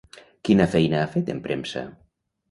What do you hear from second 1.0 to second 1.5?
ha fet en